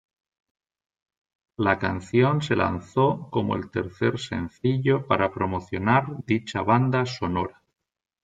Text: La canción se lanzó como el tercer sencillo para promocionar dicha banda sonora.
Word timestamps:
La 1.57 1.77
canción 1.77 2.41
se 2.41 2.55
lanzó 2.55 3.29
como 3.29 3.55
el 3.55 3.69
tercer 3.69 4.17
sencillo 4.17 5.05
para 5.05 5.31
promocionar 5.31 6.25
dicha 6.25 6.63
banda 6.63 7.05
sonora. 7.05 7.61